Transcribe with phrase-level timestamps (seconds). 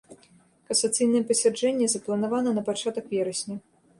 [0.69, 3.55] Касацыйнае пасяджэнне запланавана на пачатак верасня.